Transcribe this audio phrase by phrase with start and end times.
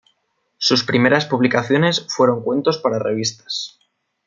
[0.57, 3.77] Sus primeras publicaciones fueron cuentos para revistas.